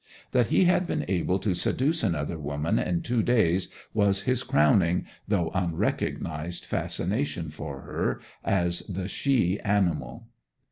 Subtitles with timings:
[0.31, 5.05] That he had been able to seduce another woman in two days was his crowning
[5.27, 10.25] though unrecognized fascination for her as the she animal.